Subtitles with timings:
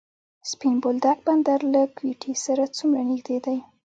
[0.51, 3.57] سپین بولدک بندر له کویټې سره څومره نږدې دی؟